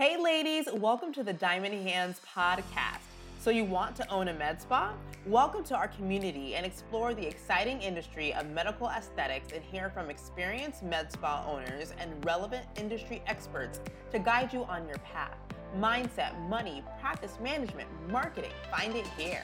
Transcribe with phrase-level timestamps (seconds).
[0.00, 3.02] Hey, ladies, welcome to the Diamond Hands podcast.
[3.38, 4.94] So, you want to own a med spa?
[5.26, 10.08] Welcome to our community and explore the exciting industry of medical aesthetics and hear from
[10.08, 13.78] experienced med spa owners and relevant industry experts
[14.10, 15.36] to guide you on your path.
[15.78, 18.52] Mindset, money, practice management, marketing.
[18.70, 19.42] Find it here.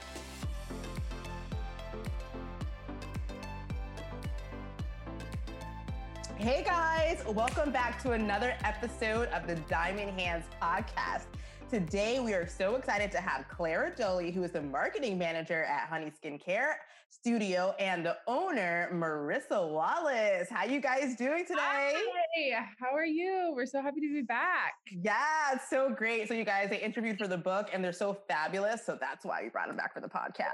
[6.38, 11.24] Hey guys, welcome back to another episode of the Diamond Hands podcast.
[11.70, 15.88] Today, we are so excited to have Clara Jolie, who is the marketing manager at
[15.88, 16.74] Honey Skincare
[17.08, 20.48] Studio, and the owner, Marissa Wallace.
[20.50, 21.58] How you guys doing today?
[21.58, 23.54] Hi, how are you?
[23.56, 24.74] We're so happy to be back.
[24.92, 26.28] Yeah, it's so great.
[26.28, 28.84] So you guys, they interviewed for the book, and they're so fabulous.
[28.84, 30.52] So that's why we brought them back for the podcast.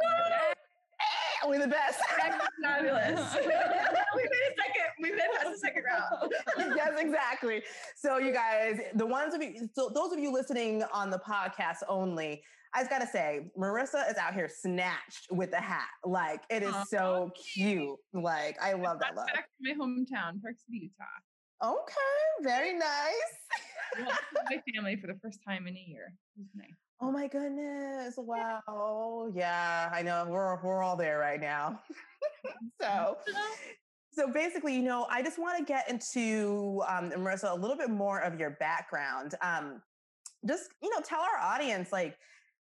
[1.46, 1.98] We're the best.
[2.62, 3.34] Fabulous.
[3.36, 4.88] we made a second.
[5.00, 6.32] We made past the second round.
[6.76, 7.62] yes, exactly.
[7.96, 11.78] So you guys, the ones of you, so those of you listening on the podcast
[11.88, 12.42] only,
[12.74, 15.88] I just gotta say, Marissa is out here snatched with the hat.
[16.04, 17.96] Like it is so cute.
[18.14, 19.26] Like I love that look.
[19.26, 21.72] Back to my hometown, Park City, Utah.
[21.74, 22.86] Okay, very nice.
[23.98, 26.14] my family for the first time in a year.
[26.36, 26.81] It was nice.
[27.02, 28.14] Oh my goodness.
[28.16, 29.32] Wow.
[29.34, 30.24] Yeah, I know.
[30.28, 31.80] We're we're all there right now.
[32.80, 33.16] so
[34.12, 37.90] so basically, you know, I just want to get into um, Marissa a little bit
[37.90, 39.34] more of your background.
[39.42, 39.82] Um,
[40.46, 42.16] just you know, tell our audience like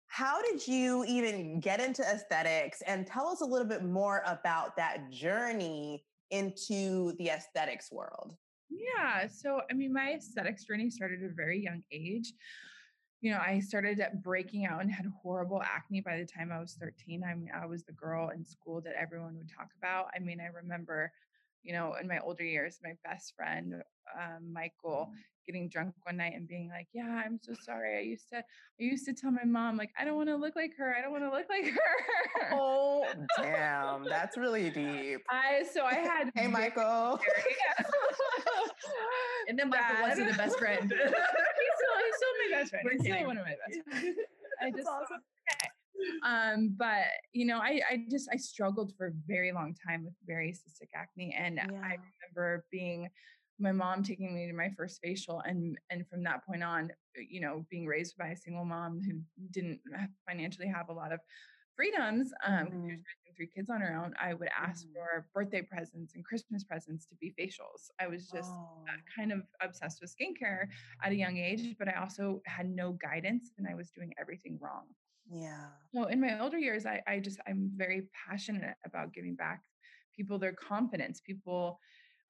[0.07, 4.75] how did you even get into aesthetics, and tell us a little bit more about
[4.77, 8.35] that journey into the aesthetics world.
[8.71, 9.27] Yeah.
[9.27, 12.33] So, I mean, my aesthetics journey started at a very young age
[13.23, 16.73] you know, I started breaking out and had horrible acne by the time I was
[16.73, 17.23] 13.
[17.23, 20.07] I mean, I was the girl in school that everyone would talk about.
[20.13, 21.09] I mean, I remember,
[21.63, 23.75] you know, in my older years, my best friend,
[24.13, 25.09] um, Michael,
[25.45, 27.97] getting drunk one night and being like, "Yeah, I'm so sorry.
[27.97, 28.43] I used to, I
[28.77, 30.93] used to tell my mom like, I don't want to look like her.
[30.97, 33.05] I don't want to look like her." Oh,
[33.37, 35.21] damn, that's really deep.
[35.29, 36.29] I so I had.
[36.35, 37.21] hey, Michael.
[39.47, 40.81] and then Michael wasn't the best friend.
[40.83, 42.85] he's, still, he's still my best friend.
[42.85, 44.17] We're still one of my best friends.
[44.61, 45.17] I just awesome.
[45.17, 45.69] okay.
[46.25, 50.13] Um, but you know, I, I just I struggled for a very long time with
[50.25, 51.63] very cystic acne, and yeah.
[51.83, 51.97] I
[52.35, 53.09] remember being
[53.59, 57.39] my mom taking me to my first facial and and from that point on you
[57.39, 59.19] know being raised by a single mom who
[59.51, 59.79] didn't
[60.27, 61.19] financially have a lot of
[61.75, 62.81] freedoms um mm-hmm.
[62.87, 64.93] raising three kids on her own i would ask mm-hmm.
[64.93, 68.95] for birthday presents and christmas presents to be facials i was just uh, oh.
[69.15, 70.67] kind of obsessed with skincare
[71.03, 74.57] at a young age but i also had no guidance and i was doing everything
[74.61, 74.85] wrong
[75.31, 79.61] yeah so in my older years i i just i'm very passionate about giving back
[80.15, 81.79] people their confidence people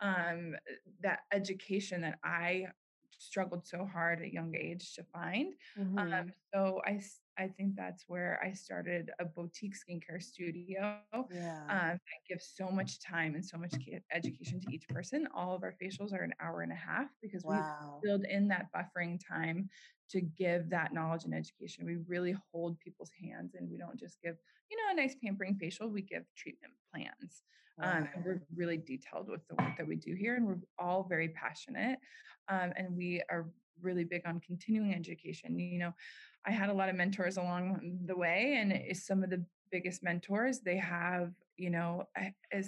[0.03, 0.55] um,
[1.01, 2.67] that education that I
[3.17, 5.53] struggled so hard at young age to find.
[5.79, 6.13] Um, mm-hmm.
[6.13, 7.01] Um, so I
[7.37, 10.97] I think that's where I started a boutique skincare studio.
[11.31, 11.61] Yeah.
[11.69, 13.73] Um, I give so much time and so much
[14.11, 15.27] education to each person.
[15.35, 17.99] All of our facials are an hour and a half because wow.
[18.01, 19.69] we build in that buffering time
[20.11, 21.85] to give that knowledge and education.
[21.85, 24.35] We really hold people's hands and we don't just give,
[24.69, 27.41] you know, a nice pampering facial, we give treatment plans.
[27.77, 27.97] Wow.
[27.97, 31.07] Um, and we're really detailed with the work that we do here, and we're all
[31.09, 31.97] very passionate.
[32.47, 33.47] Um, and we are
[33.81, 35.59] really big on continuing education.
[35.59, 35.93] You know,
[36.45, 40.59] I had a lot of mentors along the way, and some of the biggest mentors
[40.59, 42.03] they have, you know,
[42.51, 42.67] as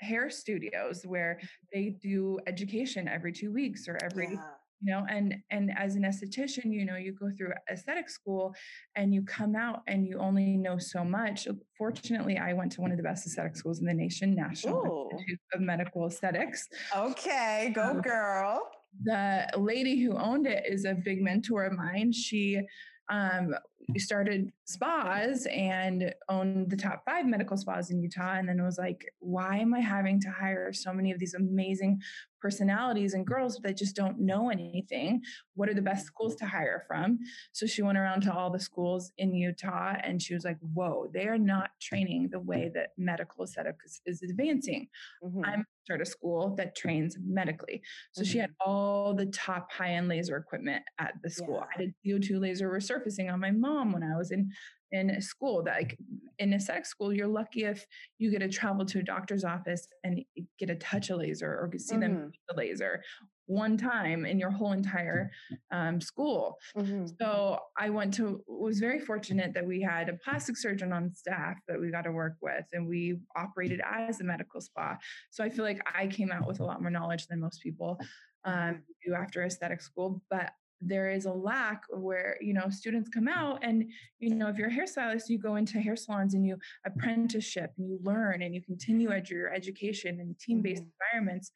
[0.00, 1.40] hair studios where
[1.72, 4.42] they do education every two weeks or every yeah
[4.80, 8.54] you know and and as an esthetician you know you go through aesthetic school
[8.96, 12.90] and you come out and you only know so much fortunately i went to one
[12.90, 15.16] of the best aesthetic schools in the nation national Ooh.
[15.16, 18.62] institute of medical aesthetics okay go um, girl
[19.04, 22.12] the lady who owned it is a big mentor of mine.
[22.12, 22.60] She
[23.08, 23.54] um,
[23.96, 28.34] started spas and owned the top five medical spas in Utah.
[28.34, 31.34] And then it was like, why am I having to hire so many of these
[31.34, 32.00] amazing
[32.40, 35.22] personalities and girls that just don't know anything.
[35.54, 37.18] What are the best schools to hire from?
[37.52, 41.08] So she went around to all the schools in Utah and she was like, whoa,
[41.12, 44.88] they are not training the way that medical aesthetics is advancing.
[45.22, 45.44] Mm-hmm.
[45.44, 47.80] I'm start a school that trains medically.
[48.12, 48.30] So mm-hmm.
[48.30, 48.70] she had mm-hmm.
[48.70, 51.62] all the top high end laser equipment at the school.
[51.62, 51.66] Yeah.
[51.74, 54.50] I did CO2 laser resurfacing on my mom when I was in
[54.90, 55.98] in school that like
[56.38, 57.84] in aesthetic school you're lucky if
[58.18, 60.24] you get to travel to a doctor's office and
[60.58, 62.00] get a touch a laser or see mm-hmm.
[62.00, 63.02] them the laser
[63.46, 65.30] one time in your whole entire
[65.72, 67.04] um, school mm-hmm.
[67.20, 71.56] so i went to was very fortunate that we had a plastic surgeon on staff
[71.66, 74.96] that we got to work with and we operated as a medical spa
[75.30, 77.98] so i feel like i came out with a lot more knowledge than most people
[78.44, 83.28] um, do after aesthetic school but there is a lack where you know students come
[83.28, 83.84] out and
[84.20, 87.88] you know if you're a hairstylist you go into hair salons and you apprenticeship and
[87.88, 90.90] you learn and you continue at your education in team-based mm-hmm.
[91.12, 91.50] environments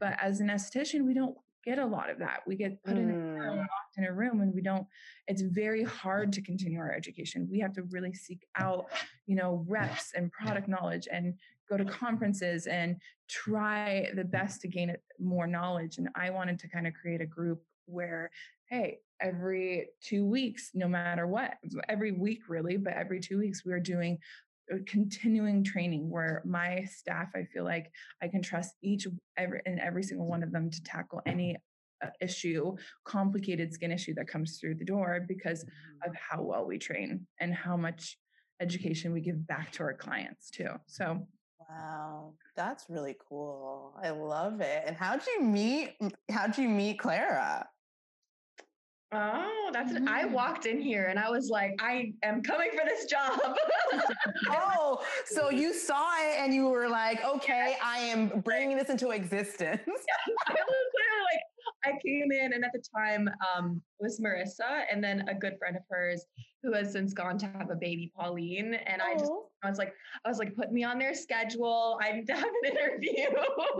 [0.00, 3.02] but as an esthetician we don't get a lot of that we get put mm.
[3.02, 3.66] in a room, mm.
[3.96, 4.86] in a room and we don't
[5.28, 8.86] it's very hard to continue our education we have to really seek out
[9.26, 11.34] you know reps and product knowledge and
[11.68, 12.96] go to conferences and
[13.28, 17.26] try the best to gain more knowledge and i wanted to kind of create a
[17.26, 18.30] group where
[18.68, 21.54] hey, every two weeks, no matter what,
[21.90, 24.18] every week really, but every two weeks, we're doing
[24.86, 27.90] continuing training where my staff i feel like
[28.22, 29.06] i can trust each
[29.36, 31.56] every and every single one of them to tackle any
[32.02, 32.74] uh, issue
[33.04, 36.10] complicated skin issue that comes through the door because mm-hmm.
[36.10, 38.16] of how well we train and how much
[38.60, 41.26] education we give back to our clients too so
[41.68, 45.96] wow that's really cool i love it and how'd you meet
[46.30, 47.66] how'd you meet clara
[49.14, 50.08] Oh, that's mm-hmm.
[50.08, 53.38] I walked in here and I was like, I am coming for this job.
[54.50, 59.10] oh, so you saw it and you were like, okay, I am bringing this into
[59.10, 59.82] existence.
[60.48, 60.81] I was literally like,
[61.84, 65.76] I came in, and at the time um, was Marissa, and then a good friend
[65.76, 66.24] of hers
[66.62, 68.74] who has since gone to have a baby, Pauline.
[68.74, 69.32] And I just,
[69.64, 69.92] I was like,
[70.24, 71.98] I was like, put me on their schedule.
[72.00, 73.26] I need to have an interview.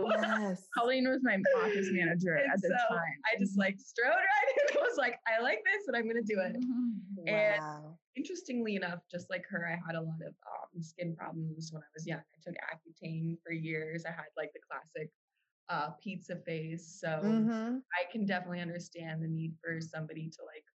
[0.09, 0.67] Yes.
[0.77, 3.01] Pauline was my office manager and at the so time.
[3.33, 4.77] I just like strode right in.
[4.77, 6.57] I was like, I like this, and I'm going to do it.
[6.57, 7.27] Mm-hmm.
[7.27, 11.81] And interestingly enough, just like her, I had a lot of um, skin problems when
[11.81, 12.19] I was young.
[12.19, 14.03] I took Accutane for years.
[14.05, 15.09] I had like the classic
[15.73, 16.99] uh, pizza face.
[17.01, 17.77] So mm-hmm.
[17.99, 20.65] I can definitely understand the need for somebody to like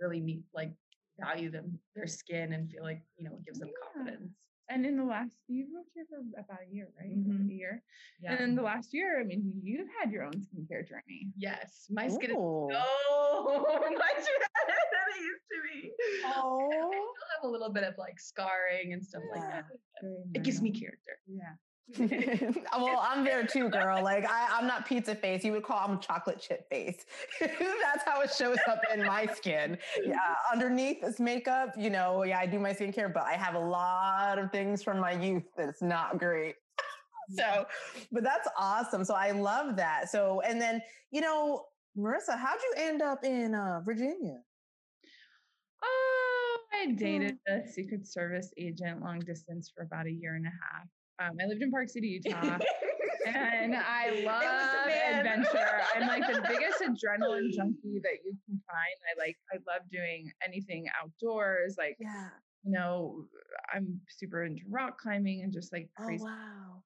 [0.00, 0.72] really meet, like
[1.18, 3.92] value them, their skin and feel like, you know, it gives them yeah.
[3.92, 4.32] confidence.
[4.68, 7.16] And in the last, you've worked here for about a year, right?
[7.16, 7.50] Mm-hmm.
[7.50, 7.82] A year.
[8.20, 8.32] Yeah.
[8.32, 11.28] And in the last year, I mean, you've had your own skincare journey.
[11.36, 11.86] Yes.
[11.88, 12.68] My skin Ooh.
[12.70, 15.90] is so much better than it used to be.
[16.28, 16.58] Oh.
[16.60, 19.40] I still have a little bit of like scarring and stuff yeah.
[19.40, 19.64] like that.
[20.34, 21.18] It gives me character.
[21.28, 21.54] Yeah.
[21.98, 24.02] well, I'm there too, girl.
[24.02, 25.44] Like I, am not pizza face.
[25.44, 27.06] You would call I'm chocolate chip face.
[27.40, 29.78] That's how it shows up in my skin.
[30.04, 30.16] Yeah,
[30.52, 34.38] underneath this makeup, you know, yeah, I do my skincare, but I have a lot
[34.38, 36.56] of things from my youth that's not great.
[37.30, 37.66] so,
[38.10, 39.04] but that's awesome.
[39.04, 40.10] So I love that.
[40.10, 41.66] So, and then you know,
[41.96, 44.40] Marissa, how'd you end up in uh, Virginia?
[45.84, 47.60] Oh, I dated hmm.
[47.60, 50.88] a Secret Service agent long distance for about a year and a half.
[51.18, 52.58] Um, I lived in Park City, Utah.
[53.26, 55.80] and I love adventure.
[55.94, 58.96] I'm like the biggest adrenaline junkie that you can find.
[59.06, 61.76] I like I love doing anything outdoors.
[61.78, 62.28] Like yeah.
[62.64, 63.24] you know,
[63.74, 66.24] I'm super into rock climbing and just like oh, crazy.
[66.24, 66.82] Oh, wow.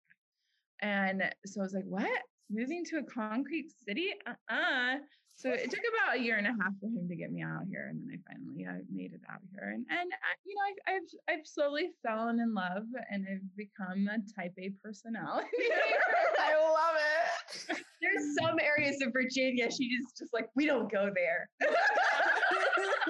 [0.83, 2.21] And so I was like, what?
[2.51, 4.11] Moving to a concrete city?
[4.27, 4.99] Uh-uh.
[5.41, 7.65] So it took about a year and a half for him to get me out
[7.71, 9.73] here, and then I finally I made it out here.
[9.73, 14.07] And and I, you know I, have I've slowly fallen in love, and I've become
[14.07, 15.49] a Type A personality.
[16.39, 17.79] I love it.
[18.03, 21.49] There's some areas of Virginia she's just like we don't go there.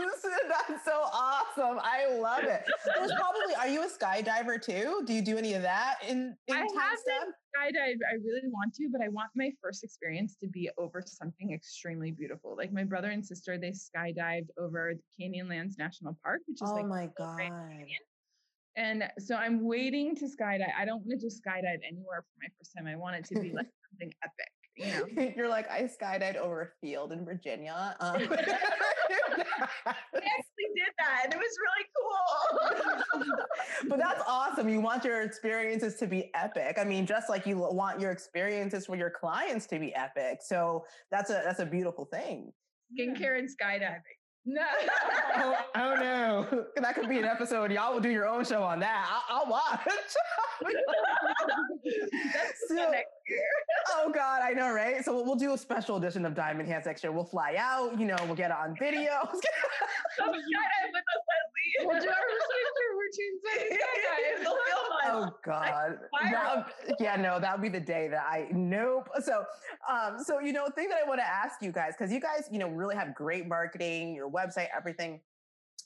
[0.48, 1.78] That's so awesome.
[1.82, 2.64] I love it.
[2.96, 5.02] There's probably are you a skydiver too?
[5.06, 7.98] Do you do any of that in, in I haven't skydive.
[8.10, 12.10] I really want to, but I want my first experience to be over something extremely
[12.10, 12.56] beautiful.
[12.56, 16.86] Like my brother and sister, they skydived over Canyonlands National Park, which is oh like
[16.86, 17.50] my god.
[18.76, 20.72] And so I'm waiting to skydive.
[20.78, 22.86] I don't want to just skydive anywhere for my first time.
[22.86, 24.52] I want it to be like something epic.
[24.80, 25.32] You know?
[25.36, 27.96] You're like, I skydived over a field in Virginia.
[28.00, 28.16] Um.
[29.86, 33.88] I actually did that and it was really cool.
[33.88, 34.68] but that's awesome.
[34.68, 36.78] You want your experiences to be epic.
[36.80, 40.38] I mean, just like you want your experiences for your clients to be epic.
[40.42, 42.52] So that's a that's a beautiful thing.
[42.98, 44.19] Skincare and skydiving.
[44.46, 44.62] No.
[45.36, 46.64] oh, oh, no.
[46.80, 47.70] That could be an episode.
[47.70, 49.06] Y'all will do your own show on that.
[49.28, 49.80] I'll, I'll watch.
[52.68, 52.92] so,
[53.92, 55.04] oh God, I know, right?
[55.04, 57.12] So we'll do a special edition of Diamond Hands next year.
[57.12, 59.28] We'll fly out, you know, we'll get it on video.
[61.80, 62.14] we'll do our
[63.10, 64.46] routines.
[65.02, 65.98] Oh God.
[66.30, 66.66] That,
[67.00, 69.08] yeah, no, that would be the day that I nope.
[69.22, 69.44] So
[69.90, 72.48] um, so you know, thing that I want to ask you guys, because you guys,
[72.52, 75.20] you know, really have great marketing, your website, everything.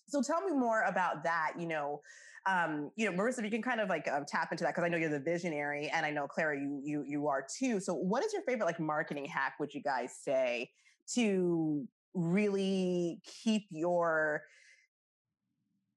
[0.09, 2.01] So tell me more about that, you know,
[2.47, 4.85] um, you know, Marissa, if you can kind of like um, tap into that because
[4.85, 7.81] I know you're the visionary, and I know Clara, you you you are too.
[7.81, 9.55] So, what is your favorite like marketing hack?
[9.61, 10.71] Would you guys say
[11.15, 14.43] to really keep your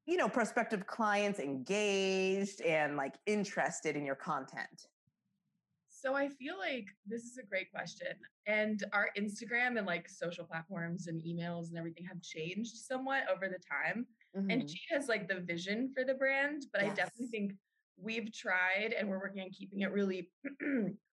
[0.07, 4.87] you know prospective clients engaged and like interested in your content?
[5.89, 8.13] So I feel like this is a great question.
[8.45, 13.47] And our Instagram and like social platforms and emails and everything have changed somewhat over
[13.47, 14.05] the time.
[14.37, 14.49] Mm-hmm.
[14.51, 16.91] And she has like the vision for the brand, but yes.
[16.91, 17.53] I definitely think
[17.99, 20.29] we've tried and we're working on keeping it really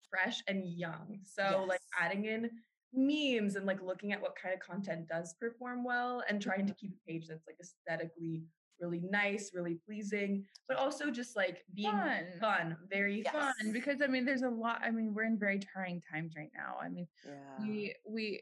[0.10, 1.20] fresh and young.
[1.24, 1.68] So yes.
[1.68, 2.50] like adding in
[2.94, 6.74] memes and like looking at what kind of content does perform well and trying to
[6.74, 6.88] mm-hmm.
[6.88, 8.44] keep a page that's like aesthetically
[8.80, 13.34] really nice, really pleasing, but also just like being fun, fun very yes.
[13.34, 13.72] fun.
[13.72, 14.82] Because I mean, there's a lot.
[14.84, 16.76] I mean, we're in very trying times right now.
[16.82, 17.66] I mean, yeah.
[17.66, 18.42] we we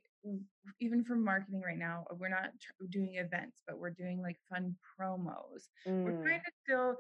[0.80, 2.50] even for marketing right now, we're not
[2.90, 5.70] doing events, but we're doing like fun promos.
[5.88, 6.04] Mm.
[6.04, 6.96] We're trying to still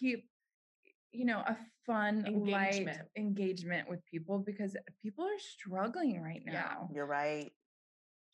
[0.00, 0.24] keep
[1.12, 1.56] you know a
[1.86, 2.86] fun engagement.
[2.86, 7.52] light engagement with people because people are struggling right now yeah, you're right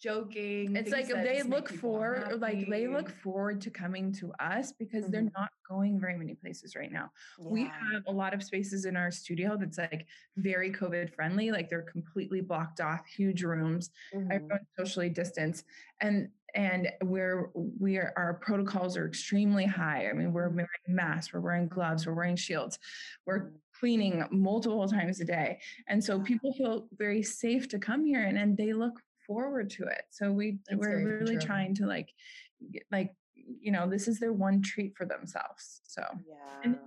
[0.00, 0.76] joking.
[0.76, 5.12] It's like they look for like they look forward to coming to us because mm-hmm.
[5.12, 7.10] they're not going very many places right now.
[7.38, 7.46] Yeah.
[7.48, 11.68] We have a lot of spaces in our studio that's like very COVID friendly, like
[11.68, 14.30] they're completely blocked off, huge rooms, mm-hmm.
[14.32, 15.64] everyone's socially distanced.
[16.00, 20.08] And and we're we are our protocols are extremely high.
[20.08, 20.56] I mean, we're mm-hmm.
[20.56, 22.78] wearing masks, we're wearing gloves, we're wearing shields,
[23.26, 23.56] we're mm-hmm.
[23.78, 25.58] cleaning multiple times a day.
[25.88, 29.84] And so people feel very safe to come here and, and they look forward to
[29.84, 30.02] it.
[30.10, 31.46] So we That's we're really true.
[31.46, 32.08] trying to like
[32.90, 35.82] like you know this is their one treat for themselves.
[35.84, 36.34] So yeah.
[36.64, 36.78] And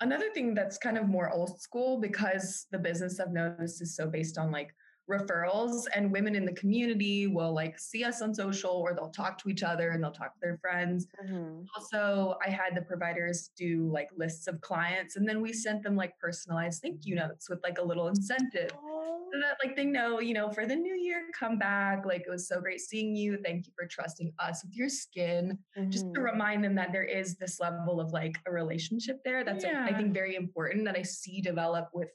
[0.00, 4.06] another thing that's kind of more old school because the business I've noticed is so
[4.06, 4.74] based on like
[5.10, 9.38] referrals and women in the community will like see us on social or they'll talk
[9.42, 11.06] to each other and they'll talk to their friends.
[11.24, 11.62] Mm-hmm.
[11.76, 15.96] Also, I had the providers do like lists of clients and then we sent them
[15.96, 18.70] like personalized thank you notes with like a little incentive.
[18.70, 22.06] So that like they know, you know, for the new year, come back.
[22.06, 23.36] Like it was so great seeing you.
[23.44, 25.58] Thank you for trusting us with your skin.
[25.76, 25.90] Mm-hmm.
[25.90, 26.22] Just to mm-hmm.
[26.22, 29.42] remind them that there is this level of like a relationship there.
[29.42, 29.86] That's yeah.
[29.88, 32.10] I think very important that I see develop with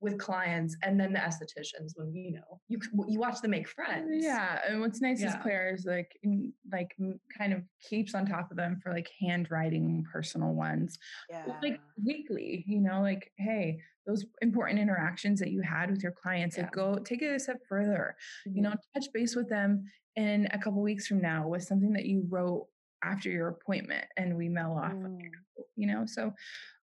[0.00, 2.78] with clients and then the estheticians when you know you
[3.08, 5.28] you watch them make friends yeah and what's nice yeah.
[5.28, 6.16] is claire is like
[6.70, 6.94] like
[7.36, 10.98] kind of keeps on top of them for like handwriting personal ones
[11.30, 11.44] yeah.
[11.62, 16.56] like weekly you know like hey those important interactions that you had with your clients
[16.56, 16.62] yeah.
[16.62, 18.14] like go take it a step further
[18.46, 18.56] mm-hmm.
[18.56, 22.06] you know touch base with them in a couple weeks from now with something that
[22.06, 22.66] you wrote
[23.02, 25.18] after your appointment and we mail off mm.
[25.76, 26.32] you know so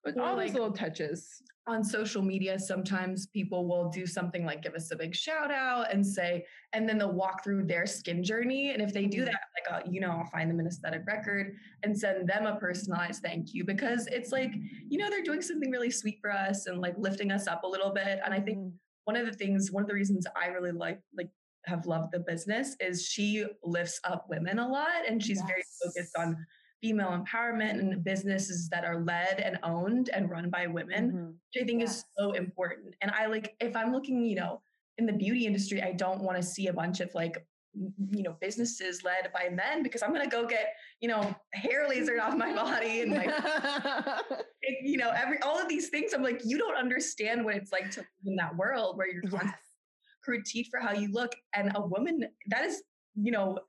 [0.03, 4.62] with all like, those little touches on social media sometimes people will do something like
[4.62, 8.24] give us a big shout out and say and then they'll walk through their skin
[8.24, 9.25] journey and if they do mm-hmm.
[9.25, 12.55] that like uh, you know i'll find them an aesthetic record and send them a
[12.57, 14.53] personalized thank you because it's like
[14.88, 17.67] you know they're doing something really sweet for us and like lifting us up a
[17.67, 18.75] little bit and i think mm-hmm.
[19.05, 21.29] one of the things one of the reasons i really like like
[21.67, 25.48] have loved the business is she lifts up women a lot and she's yes.
[25.48, 26.38] very focused on
[26.81, 31.25] female empowerment and businesses that are led and owned and run by women, mm-hmm.
[31.25, 31.98] which I think yes.
[31.98, 32.93] is so important.
[33.01, 34.62] And I like, if I'm looking, you know,
[34.98, 37.43] in the beauty industry, I don't want to see a bunch of like,
[38.12, 41.89] you know, businesses led by men because I'm going to go get, you know, hair
[41.89, 43.29] lasered off my body and like,
[44.62, 46.13] it, you know, every, all of these things.
[46.13, 49.24] I'm like, you don't understand what it's like to live in that world where you're
[49.24, 49.31] yes.
[50.27, 51.36] Critiqued for how you look.
[51.53, 52.84] And a woman that is,
[53.15, 53.60] you know,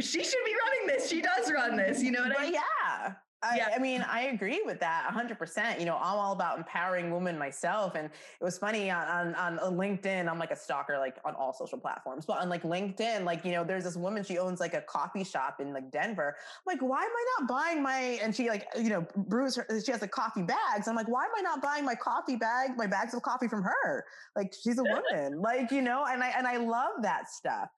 [0.00, 1.08] she should be running this.
[1.08, 2.02] She does run this.
[2.02, 2.54] You know what I mean?
[2.54, 3.14] Yeah.
[3.46, 3.68] I, yeah.
[3.74, 5.78] I mean, I agree with that 100%.
[5.78, 7.94] You know, I'm all about empowering women myself.
[7.94, 11.52] And it was funny on, on, on LinkedIn, I'm like a stalker, like on all
[11.52, 14.74] social platforms, but on like LinkedIn, like, you know, there's this woman, she owns like
[14.74, 16.36] a coffee shop in like Denver.
[16.38, 19.66] I'm like, why am I not buying my, and she like, you know, brews her,
[19.84, 20.88] she has like coffee bags.
[20.88, 23.62] I'm like, why am I not buying my coffee bag, my bags of coffee from
[23.62, 24.04] her?
[24.34, 27.68] Like, she's a woman, like, you know, and I, and I love that stuff.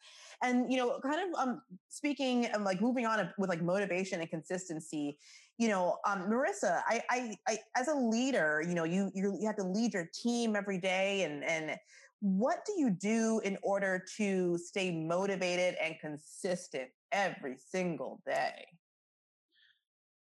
[0.42, 4.30] And, you know, kind of um, speaking, um, like moving on with like motivation and
[4.30, 5.18] consistency,
[5.58, 9.56] you know, um, Marissa, I, I, I, as a leader, you know, you, you, have
[9.56, 11.76] to lead your team every day and, and
[12.20, 18.66] what do you do in order to stay motivated and consistent every single day?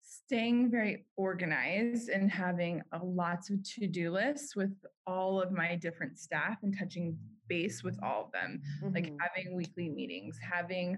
[0.02, 4.74] Staying very organized and having a lots of to-do lists with
[5.08, 8.94] all of my different staff and touching base with all of them, mm-hmm.
[8.94, 10.98] like having weekly meetings, having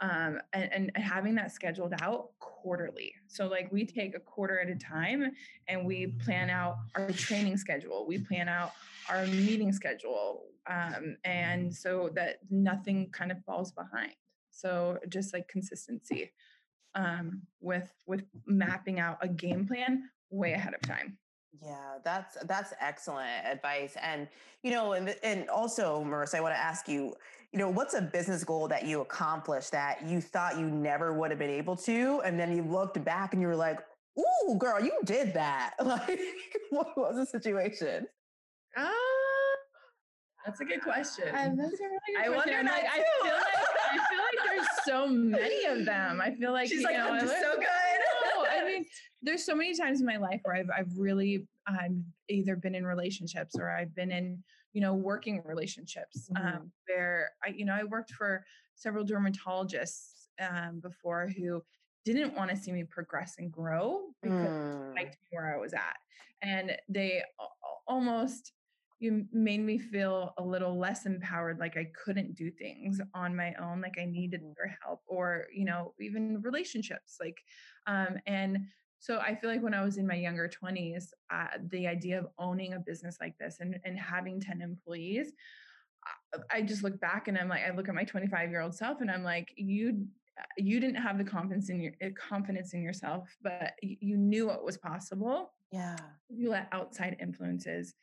[0.00, 3.12] um, and, and, having that scheduled out quarterly.
[3.28, 5.30] So, like, we take a quarter at a time
[5.68, 8.72] and we plan out our training schedule, we plan out
[9.10, 14.12] our meeting schedule, um, and so that nothing kind of falls behind.
[14.50, 16.32] So, just like consistency
[16.94, 21.18] um, with with mapping out a game plan way ahead of time.
[21.62, 23.96] Yeah, that's that's excellent advice.
[24.00, 24.28] And
[24.62, 27.14] you know, and and also, Marissa, I want to ask you,
[27.52, 31.30] you know, what's a business goal that you accomplished that you thought you never would
[31.30, 33.78] have been able to, and then you looked back and you were like,
[34.18, 36.20] "Ooh, girl, you did that!" Like,
[36.70, 38.06] what was the situation?
[38.76, 38.88] Uh,
[40.46, 41.24] That's a good question.
[41.34, 42.52] And that's a really good I question.
[42.54, 43.44] wonder like, I feel like
[43.90, 46.20] I feel like there's so many of them.
[46.20, 47.66] I feel like She's you like, know, I'm just so good.
[49.22, 52.12] No, I mean, there's so many times in my life where I've I've really um,
[52.28, 56.60] either been in relationships or I've been in you know working relationships Mhm.
[56.62, 61.62] um, where I you know I worked for several dermatologists um, before who
[62.04, 64.90] didn't want to see me progress and grow because Mm.
[64.98, 65.96] liked me where I was at.
[66.42, 67.22] And they
[67.86, 68.52] almost
[68.98, 73.54] you made me feel a little less empowered, like I couldn't do things on my
[73.54, 74.54] own, like I needed Mhm.
[74.56, 77.16] their help, or you know, even relationships.
[77.18, 77.42] Like,
[77.86, 78.66] um, and
[79.00, 82.26] so I feel like when I was in my younger twenties, uh, the idea of
[82.38, 85.32] owning a business like this and and having ten employees,
[86.06, 88.74] I- I just look back and I'm like, I look at my 25 year old
[88.74, 90.06] self and I'm like, you
[90.38, 94.50] uh, you didn't have the confidence in your uh, confidence in yourself, but you knew
[94.50, 95.52] it was possible.
[95.72, 95.96] Yeah.
[96.28, 97.94] You let outside influences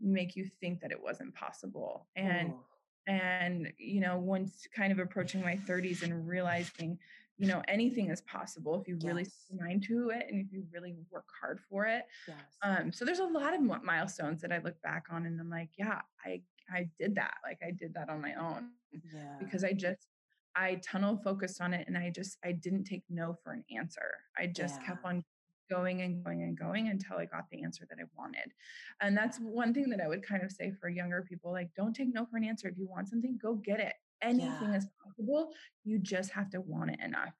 [0.00, 2.06] make you think that it wasn't possible.
[2.16, 2.64] And Ooh.
[3.06, 6.98] and you know, once kind of approaching my 30s and realizing,
[7.38, 9.46] you know, anything is possible if you really Yes.
[9.50, 12.04] your mind to it and if you really work hard for it.
[12.26, 12.36] yes.
[12.62, 15.70] Um, so there's a lot of milestones that I look back on and I'm like,
[15.76, 17.34] yeah, I I did that.
[17.44, 19.36] Like I did that on my own yeah.
[19.38, 20.08] because I just
[20.56, 24.16] I tunnel focused on it and I just I didn't take no for an answer.
[24.38, 25.22] I just kept on
[25.68, 28.52] going and going and going until I got the answer that I wanted.
[29.00, 31.94] And that's one thing that I would kind of say for younger people like don't
[31.94, 32.68] take no for an answer.
[32.68, 33.94] If you want something, go get it.
[34.22, 34.76] Anything Yeah.
[34.76, 35.52] is possible.
[35.84, 37.34] You just have to want it enough.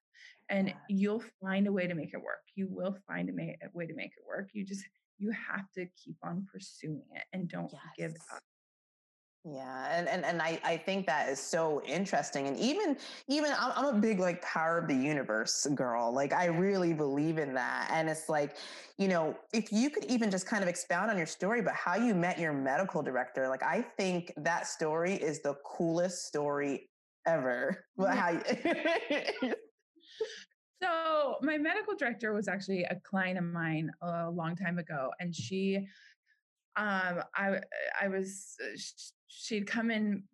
[0.48, 0.76] And Yes.
[0.88, 2.42] you'll find a way to make it work.
[2.54, 4.50] You will find a, ma- a way to make it work.
[4.52, 4.84] You just
[5.18, 8.42] you have to keep on pursuing it and don't give up.
[9.48, 12.98] Yeah, and and and I I think that is so interesting, and even
[13.28, 16.10] even I'm, I'm a big like power of the universe girl.
[16.12, 18.56] Like I really believe in that, and it's like,
[18.98, 21.94] you know, if you could even just kind of expound on your story, but how
[21.94, 26.90] you met your medical director, like I think that story is the coolest story
[27.24, 27.84] ever.
[27.96, 29.54] But how you?
[30.82, 35.34] So my medical director was actually a client of mine a long time ago, and
[35.34, 35.76] she,
[36.76, 37.60] um, I
[38.00, 38.76] I was uh,
[39.28, 40.24] she'd come in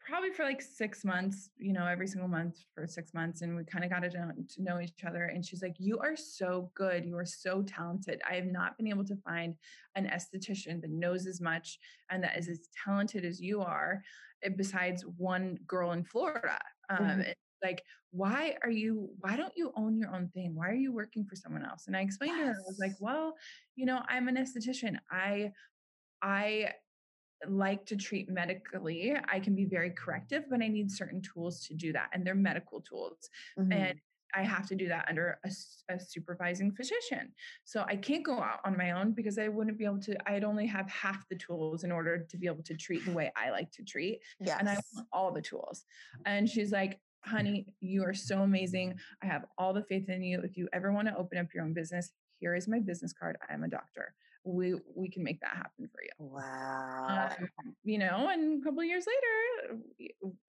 [0.00, 3.64] probably for like six months, you know, every single month for six months, and we
[3.64, 5.26] kind of got to know, to know each other.
[5.26, 7.04] And she's like, "You are so good.
[7.04, 8.20] You are so talented.
[8.28, 9.56] I have not been able to find
[9.94, 11.78] an esthetician that knows as much
[12.10, 14.02] and that is as talented as you are,
[14.42, 16.58] eh, besides one girl in Florida."
[16.90, 17.28] Um, Mhm.
[17.28, 20.92] it- like why are you why don't you own your own thing why are you
[20.92, 23.36] working for someone else and i explained to her i was like well
[23.76, 25.52] you know i'm an esthetician i
[26.22, 26.72] i
[27.48, 31.74] like to treat medically i can be very corrective but i need certain tools to
[31.74, 33.72] do that and they're medical tools Mhm.
[33.74, 34.00] and
[34.34, 37.32] i have to do that under a supervising physician
[37.64, 40.44] so i can't go out on my own because i wouldn't be able to i'd
[40.44, 43.50] only have half the tools in order to be able to treat the way i
[43.50, 44.56] like to treat yes.
[44.58, 45.84] and I want all the tools.
[46.26, 48.94] And she's like, honey, you are so amazing.
[49.22, 50.40] I have all the faith in you.
[50.42, 53.36] If you ever want to open up your own business, here is my business card.
[53.48, 54.14] I am a doctor.
[54.44, 56.10] We we can make that happen for you.
[56.18, 57.30] wow.
[57.38, 59.78] Um, you know, and a couple of years later,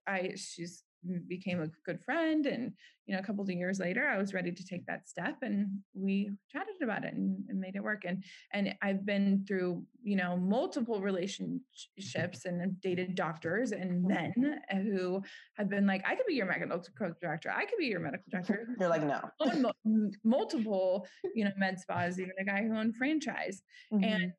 [0.08, 0.84] I she's
[1.28, 2.74] became a good friend, and
[3.06, 5.80] you know, a couple of years later, I was ready to take that step, and
[5.94, 8.04] we chatted about it and, and made it work.
[8.06, 15.22] And and I've been through you know multiple relationships and dated doctors and men who
[15.56, 16.82] have been like, I could be your medical
[17.22, 17.52] director.
[17.52, 18.68] I could be your medical director.
[18.80, 19.22] You're like no.
[19.40, 23.62] Own mul- m- multiple, you know, med spas, even a guy who owned franchise.
[23.92, 24.06] Mhm.
[24.06, 24.34] And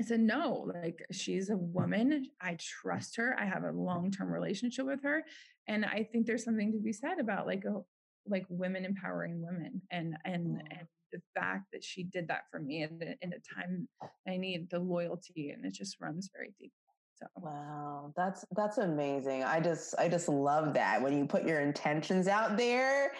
[0.00, 2.26] I said, no, like she's a woman.
[2.40, 3.36] I trust her.
[3.38, 5.24] I have a long-term relationship with her.
[5.68, 7.80] And I think there's something to be said about like a
[8.26, 10.78] like women empowering women and and Yeah.
[10.78, 13.88] and the fact that she did that for me in, a- in a time
[14.26, 16.72] I need the loyalty and it just runs very deep.
[17.16, 19.44] So Wow, that's that's amazing.
[19.44, 23.12] I just I just love that when you put your intentions out there,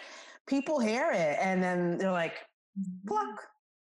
[0.46, 2.36] people hear it and then they're like,
[2.78, 3.06] mm-hmm.
[3.06, 3.42] pluck.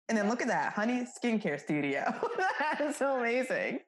[0.07, 2.13] And then look at that, Honey Skincare Studio.
[2.59, 3.79] that is so amazing.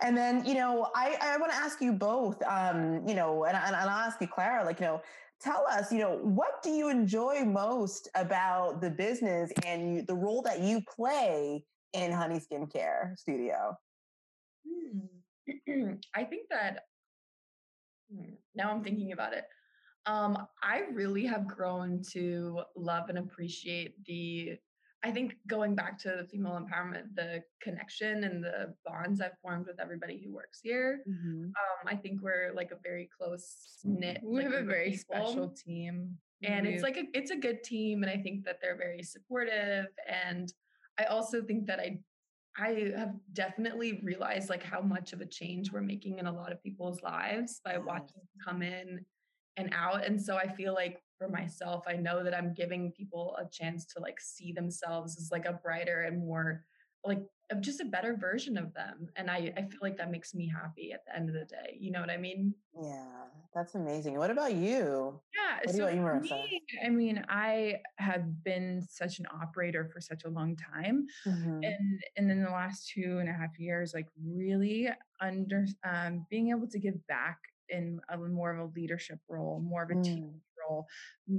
[0.00, 3.56] And then, you know, I, I want to ask you both, um, you know, and,
[3.56, 5.02] and I'll ask you, Clara, like, you know,
[5.40, 10.14] tell us, you know, what do you enjoy most about the business and you, the
[10.14, 13.76] role that you play in Honey Skincare Studio?
[14.66, 15.06] Hmm.
[16.14, 16.84] I think that
[18.12, 19.44] hmm, now I'm thinking about it.
[20.06, 24.56] Um, I really have grown to love and appreciate the.
[25.04, 29.66] I think going back to the female empowerment, the connection and the bonds I've formed
[29.66, 31.02] with everybody who works here.
[31.08, 31.44] Mm-hmm.
[31.44, 34.20] Um, I think we're like a very close knit.
[34.24, 36.16] we like, have a very people special team.
[36.42, 39.02] and it's We've- like a it's a good team and i think that they're very
[39.02, 39.86] supportive
[40.28, 40.52] and
[40.98, 41.98] i also think that i
[42.58, 46.52] I have definitely realized like how much of a change we're making in a lot
[46.52, 49.04] of people's lives by watching them come in
[49.58, 50.06] and out.
[50.06, 53.84] And so I feel like for myself, I know that I'm giving people a chance
[53.86, 56.64] to like see themselves as like a brighter and more
[57.04, 57.22] like
[57.60, 59.08] just a better version of them.
[59.16, 61.76] And I, I feel like that makes me happy at the end of the day.
[61.78, 62.54] You know what I mean?
[62.80, 63.04] Yeah,
[63.54, 64.18] that's amazing.
[64.18, 65.20] What about you?
[65.34, 65.58] Yeah.
[65.64, 70.28] What so you, me, I mean, I have been such an operator for such a
[70.28, 71.06] long time.
[71.26, 71.62] Mm-hmm.
[71.62, 74.88] And and then the last two and a half years, like really
[75.20, 79.84] under um, being able to give back in a more of a leadership role, more
[79.84, 80.04] of a mm.
[80.04, 80.86] team role,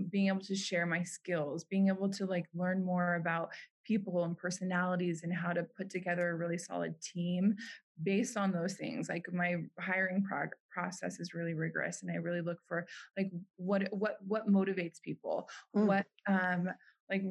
[0.09, 3.49] being able to share my skills, being able to like learn more about
[3.85, 7.55] people and personalities and how to put together a really solid team
[8.03, 12.41] based on those things like my hiring prog- process is really rigorous and i really
[12.41, 12.85] look for
[13.17, 15.85] like what what what motivates people mm.
[15.85, 16.69] what um
[17.09, 17.23] like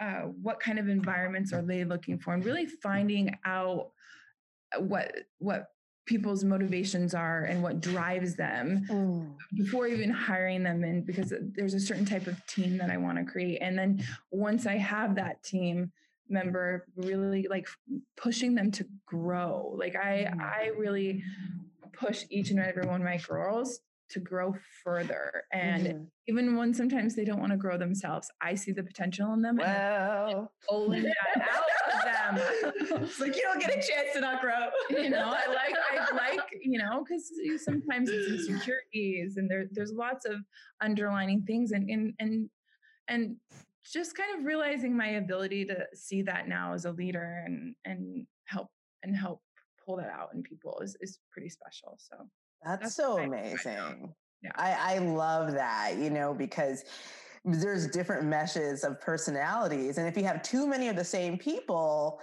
[0.00, 3.90] uh, what kind of environments are they looking for and really finding out
[4.78, 5.66] what what
[6.06, 9.32] people's motivations are and what drives them mm.
[9.56, 13.18] before even hiring them in because there's a certain type of team that I want
[13.18, 15.92] to create and then once I have that team
[16.28, 17.66] member really like
[18.16, 20.40] pushing them to grow like I mm.
[20.40, 21.22] I really
[21.92, 25.44] push each and every one of my girls to grow further.
[25.52, 26.04] And mm-hmm.
[26.28, 29.56] even when sometimes they don't want to grow themselves, I see the potential in them.
[29.56, 30.50] Wow.
[30.68, 33.02] Pulling that out of them.
[33.02, 34.68] it's like you don't get a chance to not grow.
[34.90, 37.30] you know, I like, I like, you know, because
[37.62, 40.36] sometimes it's insecurities and there, there's lots of
[40.80, 42.48] underlining things and, and, and,
[43.08, 43.36] and
[43.84, 48.26] just kind of realizing my ability to see that now as a leader and, and
[48.46, 48.68] help
[49.02, 49.40] and help
[49.84, 51.98] pull that out in people is, is pretty special.
[51.98, 52.16] So
[52.64, 54.12] that's, That's so amazing.
[54.42, 54.50] Yeah.
[54.56, 56.84] I, I love that, you know, because
[57.44, 59.98] there's different meshes of personalities.
[59.98, 62.20] And if you have too many of the same people,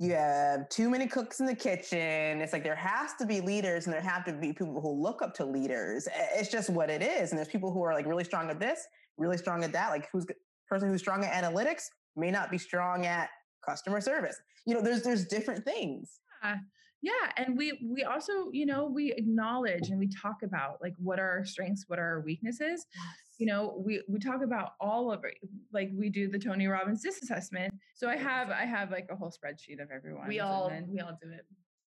[0.00, 2.40] you have too many cooks in the kitchen.
[2.40, 5.22] It's like there has to be leaders and there have to be people who look
[5.22, 6.08] up to leaders.
[6.34, 7.30] It's just what it is.
[7.30, 8.84] And there's people who are like really strong at this,
[9.16, 9.90] really strong at that.
[9.90, 10.26] Like who's
[10.68, 11.84] person who's strong at analytics
[12.16, 13.28] may not be strong at
[13.64, 14.36] customer service.
[14.66, 16.20] You know, there's there's different things.
[16.42, 16.56] Yeah
[17.04, 21.20] yeah and we we also you know we acknowledge and we talk about like what
[21.20, 23.04] are our strengths what are our weaknesses yes.
[23.38, 25.34] you know we we talk about all of it
[25.72, 29.16] like we do the tony robbins DISC assessment so i have i have like a
[29.16, 31.44] whole spreadsheet of everyone we all we all do it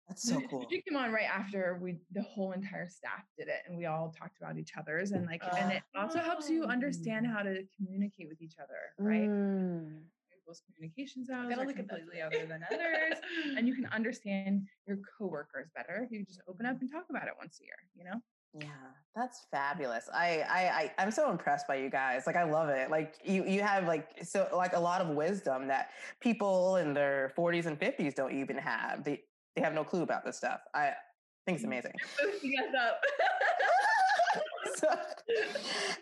[0.07, 0.65] that's so cool.
[0.69, 4.15] She came on right after we the whole entire staff did it and we all
[4.17, 7.63] talked about each other's and like uh, and it also helps you understand how to
[7.75, 9.27] communicate with each other, right?
[9.27, 10.03] Mm
[10.47, 13.19] people's communication styles are only completely other than others,
[13.57, 17.27] and you can understand your coworkers better if you just open up and talk about
[17.27, 17.75] it once a year.
[17.95, 18.21] You know.
[18.53, 18.69] Yeah,
[19.15, 20.09] that's fabulous.
[20.13, 22.23] I, I, I, I'm so impressed by you guys.
[22.25, 22.89] Like, I love it.
[22.89, 25.89] Like, you, you have like so like a lot of wisdom that
[26.21, 29.03] people in their 40s and 50s don't even have.
[29.03, 29.21] They,
[29.55, 30.61] they have no clue about this stuff.
[30.73, 30.93] I
[31.45, 31.93] think it's mm, amazing.
[32.19, 33.01] Boosting us up.
[34.75, 34.87] so,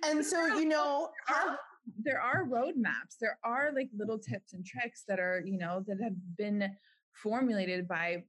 [0.08, 1.58] and so, you know, how,
[2.04, 4.34] there are roadmaps there are like little mm-hmm.
[4.34, 6.70] tips and tricks that are you know that have been
[7.14, 8.24] formulated by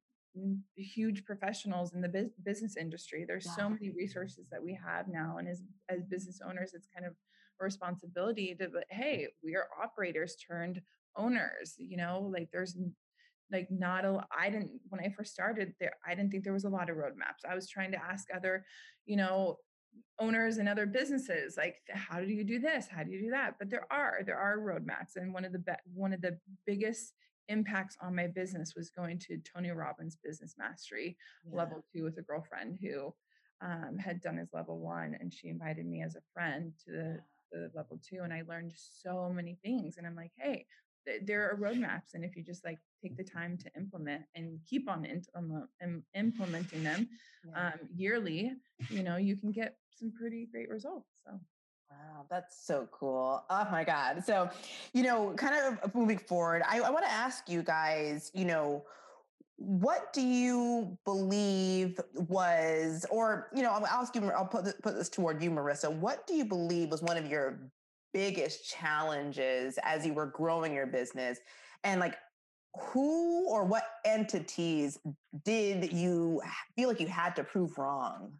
[0.76, 3.24] huge professionals in the business industry.
[3.26, 7.06] There's so many resources that we have now and as as business owners it's kind
[7.06, 7.12] of
[7.60, 10.80] a responsibility to hey we are operators turned
[11.16, 12.30] owners you know?
[12.32, 12.76] Like there's
[13.52, 16.64] like not a i didn't when i first started there i didn't think there was
[16.64, 18.64] a lot of roadmaps i was trying to ask other
[19.04, 19.56] you know
[20.18, 22.86] owners and other businesses like how do you do this?
[22.90, 23.54] How do you do that?
[23.58, 27.12] But there are there are roadmaps and one of the be- one of the biggest
[27.48, 31.56] impacts on my business was going to tony robbins business mastery yeah.
[31.56, 33.12] level two with a girlfriend who
[33.62, 37.18] um, had done his level one and she invited me as a friend to the,
[37.52, 40.66] the level two and i learned so many things and i'm like hey
[41.24, 44.88] there are roadmaps and if you just like take the time to implement and keep
[44.88, 45.06] on
[46.14, 47.08] implementing them
[47.46, 47.66] yeah.
[47.66, 48.52] um, yearly
[48.90, 51.38] you know you can get some pretty great results so
[51.90, 53.44] Wow, that's so cool.
[53.48, 54.24] Oh my God.
[54.24, 54.50] So,
[54.92, 58.84] you know, kind of moving forward, I, I want to ask you guys, you know,
[59.56, 65.08] what do you believe was, or, you know, I'll ask you, I'll put put this
[65.08, 65.90] toward you, Marissa.
[65.90, 67.70] What do you believe was one of your
[68.16, 71.38] biggest challenges as you were growing your business?
[71.84, 72.16] And like,
[72.74, 74.98] who or what entities
[75.44, 76.40] did you
[76.74, 78.32] feel like you had to prove wrong?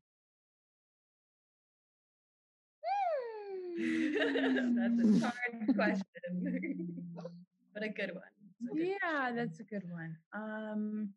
[3.79, 6.05] that's a hard question,
[7.75, 8.25] but a good one.
[8.71, 9.37] A good yeah, question.
[9.37, 10.17] that's a good one.
[10.33, 11.11] Um,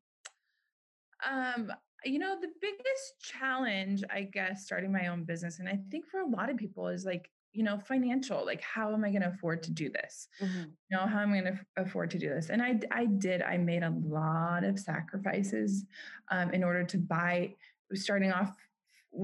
[1.26, 1.72] um,
[2.04, 6.20] you know, the biggest challenge, I guess, starting my own business, and I think for
[6.20, 9.30] a lot of people is like, you know, financial, like how am I going to
[9.30, 10.28] afford to do this?
[10.42, 10.60] Mm-hmm.
[10.60, 12.50] You know, how am I going to afford to do this?
[12.50, 15.86] And I, I did, I made a lot of sacrifices
[16.32, 17.56] um, in order to buy,
[17.94, 18.56] starting off,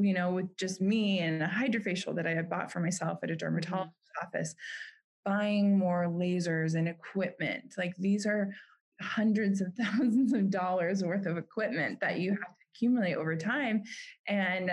[0.01, 3.29] you know, with just me and a hydrofacial that I had bought for myself at
[3.29, 4.27] a dermatologist mm-hmm.
[4.27, 4.55] office,
[5.23, 7.75] buying more lasers and equipment.
[7.77, 8.49] Like these are
[9.01, 13.83] hundreds of thousands of dollars worth of equipment that you have to accumulate over time.
[14.27, 14.71] And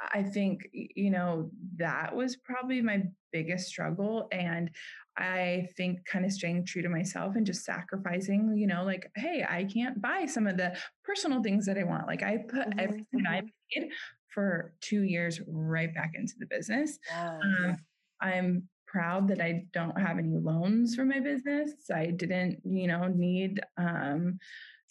[0.00, 4.28] I think, you know, that was probably my biggest struggle.
[4.32, 4.70] And
[5.16, 9.44] I think kind of staying true to myself and just sacrificing, you know, like, hey,
[9.48, 12.06] I can't buy some of the personal things that I want.
[12.06, 12.78] Like I put mm-hmm.
[12.78, 13.42] everything I
[13.74, 13.90] made
[14.28, 16.98] for two years right back into the business.
[17.16, 17.76] Um,
[18.20, 21.72] I'm proud that I don't have any loans for my business.
[21.92, 24.38] I didn't, you know, need um,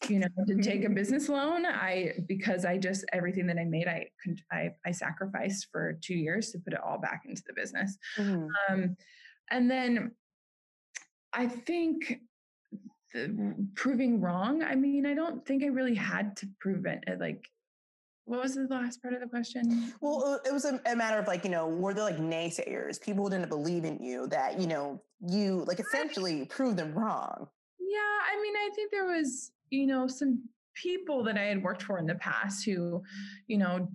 [0.07, 3.87] you know to take a business loan i because i just everything that i made
[3.87, 4.05] i
[4.51, 8.47] i, I sacrificed for two years to put it all back into the business mm-hmm.
[8.69, 8.95] um,
[9.49, 10.11] and then
[11.33, 12.19] i think
[13.13, 17.15] the, proving wrong i mean i don't think i really had to prove it uh,
[17.19, 17.49] like
[18.27, 19.93] what was the last part of the question?
[20.01, 23.23] Well, it was a, a, matter of like, you know, were there like naysayers, people
[23.23, 27.47] who didn't believe in you that, you know, you like essentially proved them wrong?
[27.79, 27.97] Yeah.
[28.29, 30.43] I mean, I think there was, you know, some
[30.75, 33.01] people that I had worked for in the past who,
[33.47, 33.89] you know,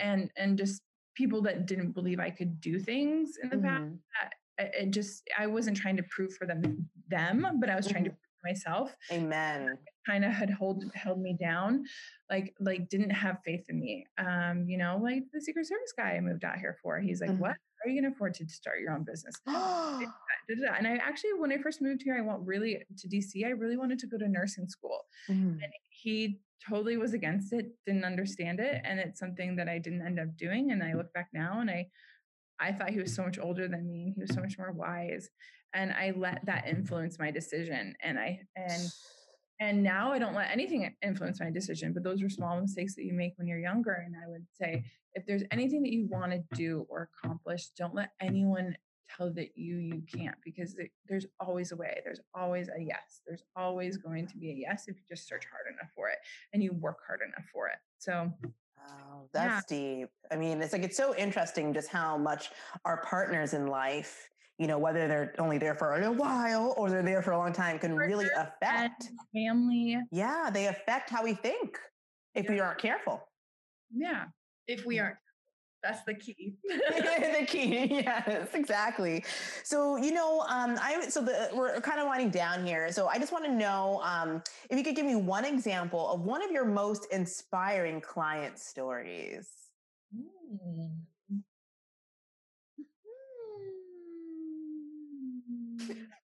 [0.00, 0.82] and and just
[1.14, 3.66] people that didn't believe I could do things in the mm-hmm.
[3.66, 4.34] past.
[4.78, 8.10] And just I wasn't trying to prove for them them, but I was trying to
[8.10, 8.16] mm-hmm.
[8.44, 8.96] prove myself.
[9.10, 9.76] Amen.
[10.06, 11.84] Kind of had hold held me down,
[12.30, 14.06] like like didn't have faith in me.
[14.18, 17.00] Um, you know, like the Secret Service guy I moved out here for.
[17.00, 17.40] He's like, mm-hmm.
[17.40, 17.56] what?
[17.84, 19.34] Are you going to afford to start your own business?
[19.46, 23.44] and I actually, when I first moved here, I went really to DC.
[23.44, 25.00] I really wanted to go to nursing school.
[25.28, 25.62] Mm.
[25.62, 28.80] And he totally was against it, didn't understand it.
[28.84, 30.70] And it's something that I didn't end up doing.
[30.70, 31.88] And I look back now and I,
[32.60, 34.04] I thought he was so much older than me.
[34.04, 35.28] And He was so much more wise.
[35.74, 37.94] And I let that influence my decision.
[38.02, 38.82] And I, and,
[39.58, 43.04] and now I don't let anything influence my decision, but those are small mistakes that
[43.04, 44.04] you make when you're younger.
[44.06, 46.56] And I would say, if there's anything that you want to mm-hmm.
[46.56, 48.76] do or accomplish, don't let anyone
[49.16, 50.74] tell that you you can't because
[51.08, 52.00] there's always a way.
[52.04, 53.20] There's always a yes.
[53.26, 56.18] There's always going to be a yes if you just search hard enough for it
[56.52, 57.78] and you work hard enough for it.
[57.98, 58.32] So
[58.78, 59.76] Wow, that's yeah.
[60.00, 60.08] deep.
[60.32, 62.50] I mean, it's like it's so interesting just how much
[62.84, 66.88] our partners in life you know, whether they're only there for a little while or
[66.88, 69.98] they're there for a long time can really affect family.
[70.12, 71.78] Yeah, they affect how we think
[72.34, 72.52] if yeah.
[72.52, 73.26] we aren't careful.
[73.92, 74.26] Yeah,
[74.66, 75.16] if we aren't.
[75.82, 76.54] That's the key.
[76.68, 79.24] the key, yes, exactly.
[79.64, 82.92] So you know, um, I so the we're kind of winding down here.
[82.92, 86.20] So I just want to know um, if you could give me one example of
[86.20, 89.48] one of your most inspiring client stories.
[90.14, 90.90] Mm.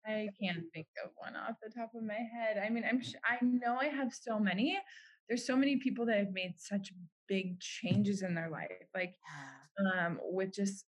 [0.07, 2.61] I can't think of one off the top of my head.
[2.63, 4.79] I mean, I'm sh- I know I have so many.
[5.27, 6.91] There's so many people that have made such
[7.29, 9.15] big changes in their life, like
[9.79, 10.85] um, with just.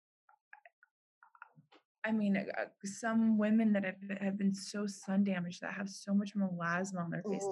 [2.05, 6.14] I mean, uh, some women that have, have been so sun damaged that have so
[6.14, 7.44] much melasma on their face.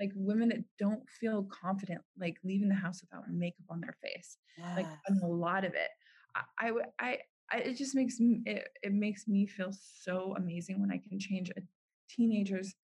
[0.00, 4.38] Like women that don't feel confident, like leaving the house without makeup on their face.
[4.56, 4.76] Yes.
[4.76, 4.86] Like
[5.22, 5.90] a lot of it.
[6.34, 7.18] I, I, I
[7.52, 11.18] I, it just makes me, it, it makes me feel so amazing when I can
[11.18, 11.60] change a
[12.08, 12.74] teenager's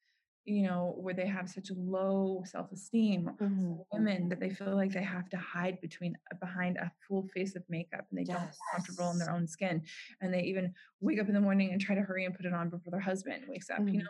[0.44, 3.74] you know where they have such low self-esteem mm-hmm.
[3.92, 7.54] women that they feel like they have to hide between uh, behind a full face
[7.56, 8.36] of makeup and they yes.
[8.36, 9.82] don't feel comfortable in their own skin
[10.20, 12.54] and they even wake up in the morning and try to hurry and put it
[12.54, 13.88] on before their husband wakes up mm-hmm.
[13.88, 14.08] you know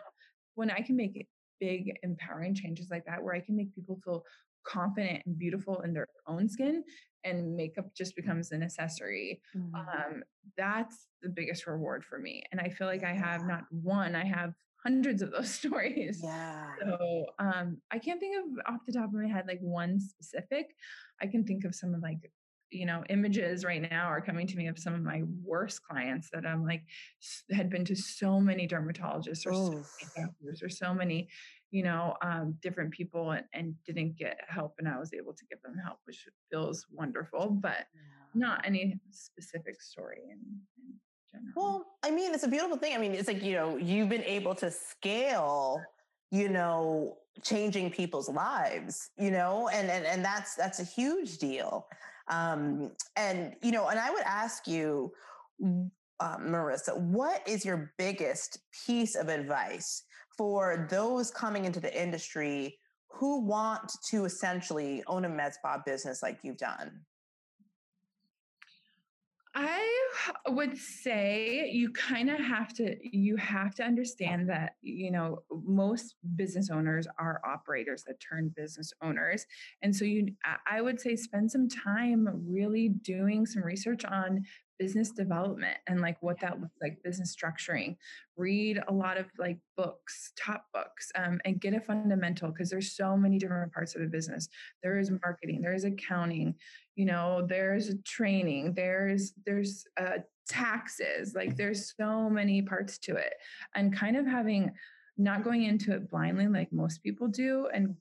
[0.55, 1.27] when i can make
[1.59, 4.23] big empowering changes like that where i can make people feel
[4.63, 6.83] confident and beautiful in their own skin
[7.23, 9.75] and makeup just becomes an accessory mm-hmm.
[9.75, 10.23] um,
[10.57, 14.23] that's the biggest reward for me and i feel like i have not one i
[14.23, 16.21] have hundreds of those stories.
[16.23, 16.67] Yeah.
[16.81, 20.75] So um, i can't think of off the top of my head like one specific.
[21.21, 22.31] I can think of some of like
[22.71, 26.29] you know images right now are coming to me of some of my worst clients
[26.31, 26.83] that i'm like
[27.51, 29.83] had been to so many dermatologists or so many
[30.15, 31.27] doctors or so many
[31.71, 35.45] you know, um, different people and, and, didn't get help, and I was able to
[35.49, 38.27] give them help, which feels wonderful, but yeah.
[38.35, 40.39] not any specific story in,
[41.55, 42.95] Well, I mean, it's a beautiful thing.
[42.95, 45.81] I mean, it's like, you know, you've been able to scale,
[46.31, 51.87] you know, changing people's lives, you know, and, and, and that's, that's a huge deal.
[52.27, 55.11] Um, and, you know, and I would ask you,
[56.19, 60.03] uh, Marissa, what is your biggest piece of advice
[60.37, 62.77] for those coming into the industry
[63.09, 67.01] who want to essentially own a med spa business like you've done?
[69.53, 70.07] I
[70.47, 76.15] would say you kind of have to you have to understand that you know most
[76.35, 79.45] business owners are operators that turn business owners.
[79.81, 80.33] And so you
[80.69, 84.45] I would say spend some time really doing some research on
[84.81, 87.95] business development and like what that looks like business structuring.
[88.35, 92.93] Read a lot of like books top books um, and get a fundamental because there's
[92.93, 94.49] so many different parts of a business.
[94.81, 96.55] There is marketing there is accounting
[96.95, 100.17] you know there's training there's there's uh,
[100.49, 103.33] taxes like there's so many parts to it.
[103.75, 104.71] And kind of having
[105.15, 107.95] not going into it blindly like most people do and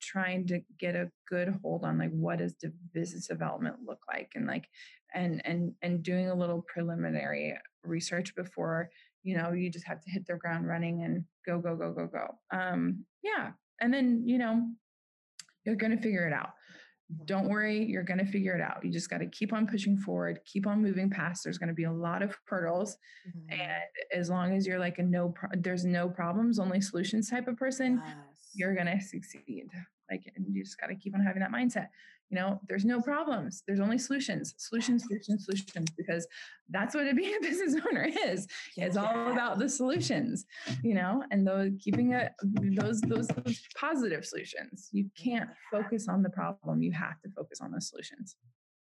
[0.00, 4.30] trying to get a good hold on like what does the business development look like?
[4.34, 4.66] And like
[5.14, 8.90] and and and doing a little preliminary research before
[9.22, 12.06] you know you just have to hit the ground running and go go go go
[12.06, 12.26] go.
[12.50, 13.52] Um yeah.
[13.80, 14.62] And then you know
[15.64, 16.50] you're going to figure it out.
[17.26, 18.84] Don't worry you're going to figure it out.
[18.84, 21.44] You just got to keep on pushing forward keep on moving past.
[21.44, 22.96] There's going to be a lot of hurdles.
[23.28, 23.60] Mm-hmm.
[23.60, 23.82] and
[24.12, 27.56] as long as you're like a no pro- there's no problems only solutions type of
[27.56, 28.16] person yes.
[28.54, 29.68] You're going to succeed
[30.10, 31.88] like and you just got to keep on having that mindset
[32.30, 36.26] you know there's no problems there's only solutions solutions solutions solutions because
[36.70, 40.46] that's what being a business owner is it's all about the solutions
[40.82, 42.32] you know and those keeping it
[42.76, 47.60] those, those those positive solutions you can't focus on the problem you have to focus
[47.60, 48.36] on the solutions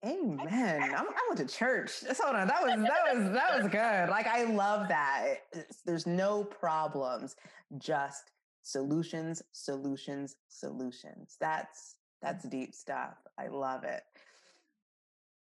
[0.06, 0.82] Amen.
[0.94, 2.02] I'm, i went to church.
[2.22, 2.46] Hold on.
[2.46, 4.10] That was that was that was good.
[4.10, 5.36] Like I love that.
[5.52, 7.36] It's, there's no problems,
[7.78, 8.30] just
[8.64, 11.36] solutions, solutions, solutions.
[11.40, 13.18] That's that's deep stuff.
[13.38, 14.02] I love it.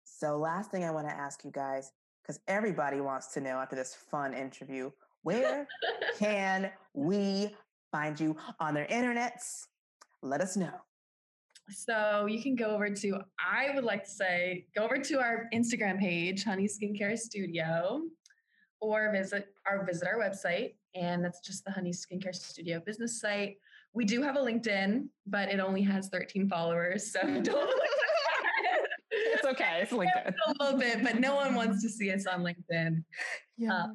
[0.03, 3.75] So, last thing I want to ask you guys, because everybody wants to know after
[3.75, 4.89] this fun interview,
[5.23, 5.67] where
[6.17, 7.55] can we
[7.91, 9.67] find you on their internets?
[10.21, 10.73] Let us know.
[11.69, 15.47] So you can go over to, I would like to say, go over to our
[15.53, 18.01] Instagram page, Honey Skincare Studio,
[18.81, 23.57] or visit our visit our website, and that's just the Honey Skincare Studio business site.
[23.93, 27.89] We do have a LinkedIn, but it only has 13 followers, so don't look
[29.11, 29.79] It's okay.
[29.81, 30.33] It's LinkedIn.
[30.47, 33.03] a little bit, but no one wants to see us on LinkedIn.
[33.57, 33.73] Yeah.
[33.73, 33.87] Uh,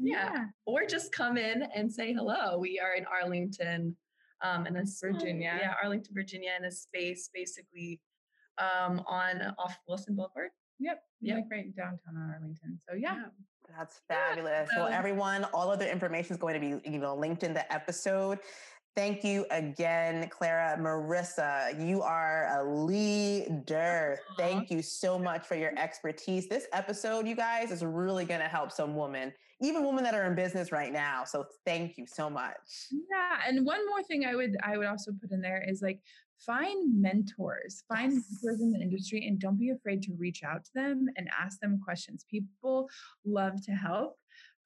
[0.00, 0.30] yeah.
[0.34, 0.44] yeah.
[0.66, 2.58] Or just come in and say hello.
[2.58, 3.96] We are in Arlington,
[4.42, 5.58] um, in a Virginia.
[5.60, 8.00] Yeah, Arlington, Virginia, in a space basically
[8.58, 10.50] um, on off Wilson Boulevard.
[10.80, 11.02] Yep.
[11.20, 11.36] Yep.
[11.36, 12.80] Like right downtown Arlington.
[12.88, 13.14] So yeah.
[13.14, 13.22] yeah.
[13.76, 14.68] That's fabulous.
[14.72, 14.84] Yeah.
[14.84, 17.70] Well, everyone, all of the information is going to be you know linked in the
[17.72, 18.38] episode.
[18.96, 20.76] Thank you again, Clara.
[20.76, 24.18] Marissa, you are a leader.
[24.36, 26.48] Thank you so much for your expertise.
[26.48, 30.24] This episode, you guys, is really going to help some women, even women that are
[30.24, 31.22] in business right now.
[31.24, 32.56] So thank you so much.
[32.90, 36.00] Yeah, and one more thing I would I would also put in there is like
[36.44, 40.70] find mentors, find mentors in the industry, and don't be afraid to reach out to
[40.74, 42.24] them and ask them questions.
[42.30, 42.88] People
[43.24, 44.18] love to help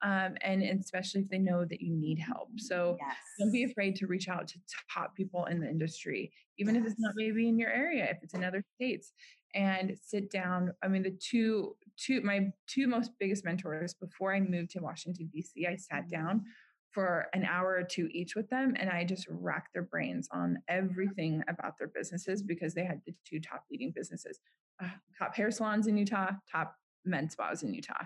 [0.03, 2.49] um, and especially if they know that you need help.
[2.59, 3.17] So yes.
[3.39, 4.59] don't be afraid to reach out to
[4.93, 6.83] top people in the industry, even yes.
[6.83, 9.13] if it's not maybe in your area, if it's in other states,
[9.55, 10.73] and sit down.
[10.83, 15.31] I mean, the two two my two most biggest mentors before I moved to Washington
[15.33, 15.67] D.C.
[15.67, 16.11] I sat mm-hmm.
[16.11, 16.45] down
[16.92, 20.59] for an hour or two each with them and I just racked their brains on
[20.68, 24.40] everything about their businesses because they had the two top leading businesses,
[24.83, 26.74] uh, top hair salons in Utah, top
[27.05, 28.05] men's spas in Utah.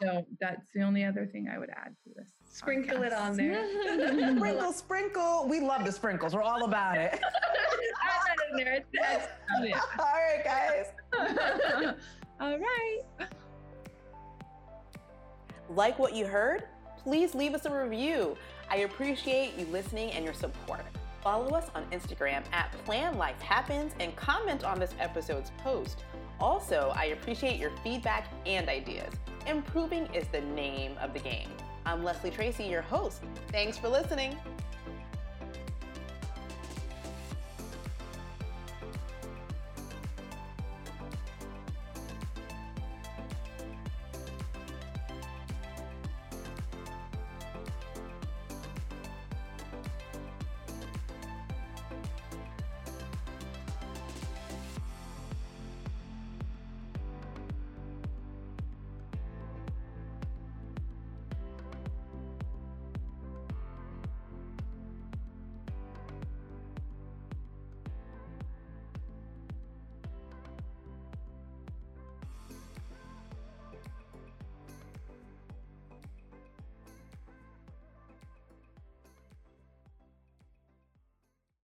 [0.00, 2.30] So that's the only other thing I would add to this.
[2.44, 3.06] Sprinkle podcast.
[3.06, 4.36] it on there.
[4.36, 5.46] sprinkle, sprinkle.
[5.48, 6.34] We love the sprinkles.
[6.34, 7.12] We're all about it.
[7.14, 7.20] add
[8.26, 8.74] that in there.
[8.74, 10.86] It's, it's, all right, guys.
[12.40, 13.00] all right.
[15.68, 16.64] Like what you heard?
[17.02, 18.36] Please leave us a review.
[18.70, 20.82] I appreciate you listening and your support.
[21.22, 26.04] Follow us on Instagram at Plan Life Happens and comment on this episode's post.
[26.40, 29.12] Also, I appreciate your feedback and ideas.
[29.46, 31.48] Improving is the name of the game.
[31.86, 33.22] I'm Leslie Tracy, your host.
[33.50, 34.36] Thanks for listening.